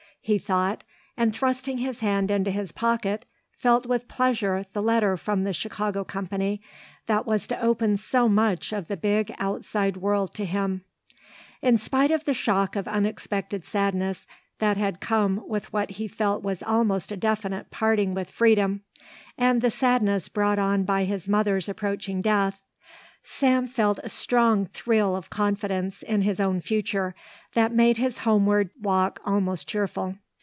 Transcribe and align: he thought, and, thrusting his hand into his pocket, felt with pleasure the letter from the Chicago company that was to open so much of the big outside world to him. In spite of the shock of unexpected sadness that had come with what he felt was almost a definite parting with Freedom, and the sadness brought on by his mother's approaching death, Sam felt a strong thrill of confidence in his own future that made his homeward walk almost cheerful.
he 0.23 0.37
thought, 0.37 0.83
and, 1.17 1.33
thrusting 1.35 1.79
his 1.79 2.01
hand 2.01 2.29
into 2.29 2.51
his 2.51 2.71
pocket, 2.71 3.25
felt 3.57 3.87
with 3.87 4.07
pleasure 4.07 4.63
the 4.71 4.81
letter 4.81 5.17
from 5.17 5.43
the 5.43 5.51
Chicago 5.51 6.03
company 6.03 6.61
that 7.07 7.25
was 7.25 7.47
to 7.47 7.59
open 7.59 7.97
so 7.97 8.29
much 8.29 8.71
of 8.71 8.87
the 8.87 8.95
big 8.95 9.33
outside 9.39 9.97
world 9.97 10.31
to 10.35 10.45
him. 10.45 10.83
In 11.63 11.79
spite 11.79 12.11
of 12.11 12.25
the 12.25 12.35
shock 12.35 12.75
of 12.75 12.87
unexpected 12.87 13.65
sadness 13.65 14.27
that 14.59 14.77
had 14.77 14.99
come 15.01 15.41
with 15.47 15.73
what 15.73 15.89
he 15.89 16.07
felt 16.07 16.43
was 16.43 16.61
almost 16.61 17.11
a 17.11 17.17
definite 17.17 17.71
parting 17.71 18.13
with 18.13 18.29
Freedom, 18.29 18.83
and 19.39 19.63
the 19.63 19.71
sadness 19.71 20.29
brought 20.29 20.59
on 20.59 20.83
by 20.83 21.03
his 21.05 21.27
mother's 21.27 21.67
approaching 21.67 22.21
death, 22.21 22.59
Sam 23.23 23.67
felt 23.67 23.99
a 24.03 24.09
strong 24.09 24.65
thrill 24.65 25.15
of 25.15 25.29
confidence 25.29 26.01
in 26.01 26.23
his 26.23 26.39
own 26.39 26.59
future 26.59 27.13
that 27.53 27.71
made 27.71 27.97
his 27.97 28.19
homeward 28.19 28.71
walk 28.81 29.19
almost 29.23 29.67
cheerful. 29.67 30.15